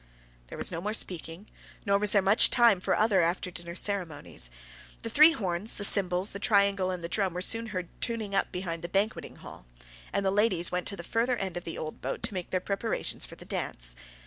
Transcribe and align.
There 0.47 0.57
was 0.57 0.71
no 0.71 0.81
more 0.81 0.95
speaking, 0.95 1.45
nor 1.85 1.99
was 1.99 2.11
there 2.11 2.23
much 2.23 2.49
time 2.49 2.79
for 2.79 2.95
other 2.97 3.21
after 3.21 3.51
dinner 3.51 3.75
ceremonies. 3.75 4.49
The 5.03 5.11
three 5.11 5.33
horns, 5.33 5.75
the 5.75 5.83
cymbals, 5.83 6.31
the 6.31 6.39
triangle, 6.39 6.89
and 6.89 7.03
the 7.03 7.07
drum 7.07 7.35
were 7.35 7.41
soon 7.43 7.67
heard 7.67 7.87
tuning 8.01 8.33
up 8.33 8.51
behind 8.51 8.81
the 8.81 8.89
banqueting 8.89 9.35
hall, 9.35 9.63
and 10.11 10.25
the 10.25 10.31
ladies 10.31 10.71
went 10.71 10.87
to 10.87 10.95
the 10.95 11.03
further 11.03 11.37
end 11.37 11.55
of 11.55 11.65
the 11.65 11.77
old 11.77 12.01
boat 12.01 12.23
to 12.23 12.33
make 12.33 12.49
their 12.49 12.59
preparations 12.59 13.27
for 13.27 13.35
the 13.35 13.45
dance. 13.45 13.95